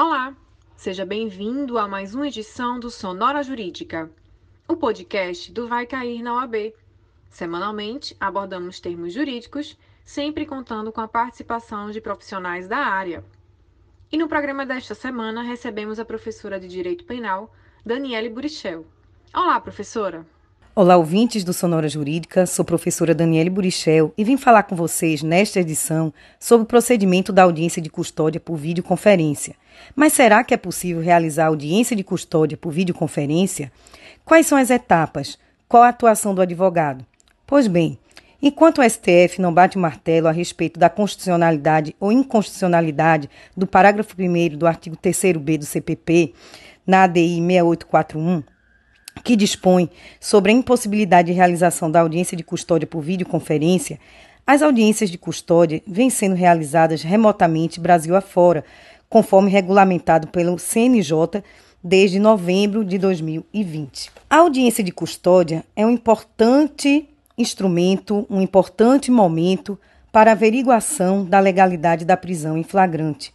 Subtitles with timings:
[0.00, 0.32] Olá,
[0.76, 4.08] seja bem-vindo a mais uma edição do Sonora Jurídica,
[4.68, 6.72] o podcast do Vai Cair na OAB.
[7.28, 13.24] Semanalmente abordamos termos jurídicos, sempre contando com a participação de profissionais da área.
[14.12, 17.52] E no programa desta semana recebemos a professora de Direito Penal,
[17.84, 18.86] Daniele Burichel.
[19.34, 20.24] Olá, professora!
[20.80, 22.46] Olá, ouvintes do Sonora Jurídica.
[22.46, 27.42] Sou professora Daniele Burichel e vim falar com vocês nesta edição sobre o procedimento da
[27.42, 29.56] audiência de custódia por videoconferência.
[29.96, 33.72] Mas será que é possível realizar audiência de custódia por videoconferência?
[34.24, 35.36] Quais são as etapas?
[35.68, 37.04] Qual a atuação do advogado?
[37.44, 37.98] Pois bem,
[38.40, 44.14] enquanto o STF não bate o martelo a respeito da constitucionalidade ou inconstitucionalidade do parágrafo
[44.16, 46.34] 1 do artigo 3b do CPP,
[46.86, 48.44] na ADI 6841,
[49.22, 49.90] que dispõe
[50.20, 53.98] sobre a impossibilidade de realização da audiência de custódia por videoconferência,
[54.46, 58.64] as audiências de custódia vêm sendo realizadas remotamente Brasil afora,
[59.08, 61.42] conforme regulamentado pelo CNJ
[61.82, 64.10] desde novembro de 2020.
[64.28, 69.78] A audiência de custódia é um importante instrumento, um importante momento
[70.10, 73.32] para averiguação da legalidade da prisão em flagrante.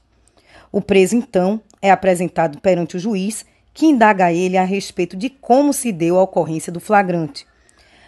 [0.72, 5.74] O preso, então, é apresentado perante o juiz que indaga ele a respeito de como
[5.74, 7.48] se deu a ocorrência do flagrante.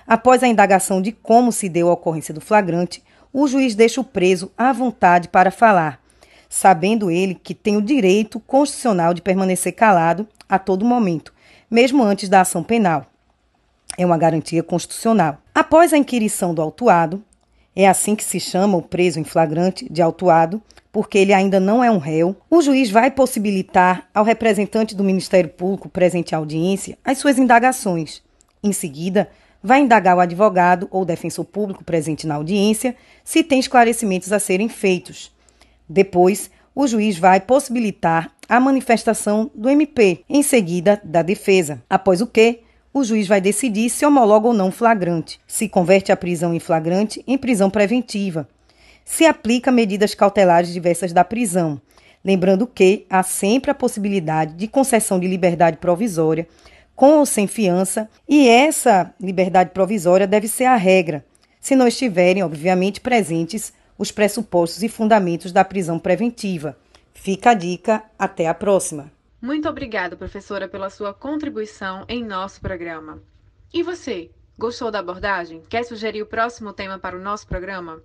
[0.08, 4.04] Após a indagação de como se deu a ocorrência do flagrante, o juiz deixa o
[4.04, 6.00] preso à vontade para falar,
[6.48, 11.34] sabendo ele que tem o direito constitucional de permanecer calado a todo momento,
[11.70, 13.08] mesmo antes da ação penal.
[13.98, 15.38] É uma garantia constitucional.
[15.54, 17.24] Após a inquirição do autuado,
[17.76, 21.84] é assim que se chama o preso em flagrante de autuado, porque ele ainda não
[21.84, 26.98] é um réu, o juiz vai possibilitar ao representante do Ministério Público presente à audiência
[27.04, 28.24] as suas indagações.
[28.64, 29.30] Em seguida,
[29.62, 34.70] vai indagar o advogado ou defensor público presente na audiência se tem esclarecimentos a serem
[34.70, 35.36] feitos.
[35.90, 42.28] Depois, o juiz vai possibilitar a manifestação do MP, em seguida da defesa, após o
[42.28, 42.62] que
[42.98, 47.22] o juiz vai decidir se homologa ou não flagrante, se converte a prisão em flagrante
[47.28, 48.48] em prisão preventiva,
[49.04, 51.82] se aplica medidas cautelares diversas da prisão,
[52.24, 56.48] lembrando que há sempre a possibilidade de concessão de liberdade provisória,
[56.96, 61.26] com ou sem fiança, e essa liberdade provisória deve ser a regra,
[61.60, 66.78] se não estiverem, obviamente, presentes os pressupostos e fundamentos da prisão preventiva.
[67.14, 69.15] Fica a dica, até a próxima.
[69.46, 73.22] Muito obrigada, professora, pela sua contribuição em nosso programa.
[73.72, 75.62] E você, gostou da abordagem?
[75.70, 78.02] Quer sugerir o próximo tema para o nosso programa?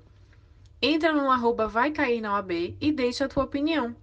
[0.82, 3.96] Entra no arroba vai cair na OAB e deixa a tua opinião.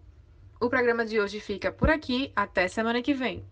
[0.59, 3.45] O programa de hoje fica por aqui, até semana que vem.